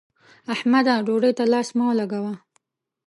احمده! 0.53 0.93
ډوډۍ 1.05 1.31
ته 1.37 1.43
لاس 1.53 1.69
مه 1.77 1.85
لګوه. 1.99 2.33